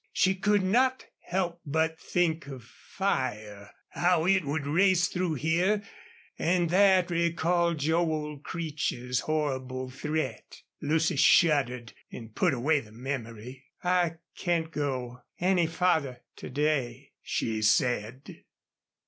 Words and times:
She 0.13 0.33
could 0.33 0.63
not 0.63 1.05
help 1.19 1.61
but 1.63 1.99
think 1.99 2.47
of 2.47 2.63
fire 2.63 3.69
how 3.89 4.25
it 4.25 4.43
would 4.45 4.65
race 4.65 5.07
through 5.07 5.35
here, 5.35 5.83
and 6.39 6.71
that 6.71 7.11
recalled 7.11 7.77
Joel 7.77 8.39
Creech's 8.39 9.19
horrible 9.19 9.91
threat. 9.91 10.63
Lucy 10.81 11.17
shuddered 11.17 11.93
and 12.11 12.33
put 12.33 12.55
away 12.55 12.79
the 12.79 12.91
memory. 12.91 13.65
"I 13.83 14.13
can't 14.35 14.71
go 14.71 15.21
any 15.39 15.67
farther 15.67 16.21
to 16.37 16.49
day," 16.49 17.11
she 17.21 17.61
said. 17.61 18.41